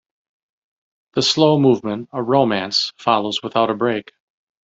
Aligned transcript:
The 1.13 1.21
slow 1.21 1.59
movement, 1.59 2.09
a 2.11 2.23
"Romance", 2.23 2.91
follows 2.97 3.43
without 3.43 3.69
a 3.69 3.75
break. 3.75 4.11